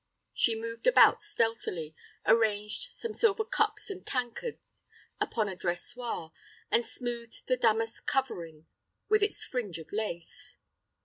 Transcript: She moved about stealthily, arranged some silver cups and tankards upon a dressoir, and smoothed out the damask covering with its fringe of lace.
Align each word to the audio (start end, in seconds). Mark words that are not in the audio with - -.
She 0.33 0.59
moved 0.59 0.87
about 0.87 1.21
stealthily, 1.21 1.95
arranged 2.25 2.91
some 2.91 3.13
silver 3.13 3.45
cups 3.45 3.91
and 3.91 4.03
tankards 4.03 4.81
upon 5.19 5.47
a 5.47 5.55
dressoir, 5.55 6.31
and 6.71 6.83
smoothed 6.83 7.43
out 7.43 7.47
the 7.47 7.57
damask 7.57 8.07
covering 8.07 8.65
with 9.09 9.21
its 9.21 9.43
fringe 9.43 9.77
of 9.77 9.91
lace. 9.93 10.57